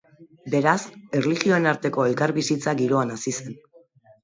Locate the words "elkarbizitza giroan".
2.13-3.15